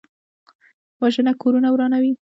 وژنه 1.01 1.31
کورونه 1.41 1.67
ورانوي 1.71 2.11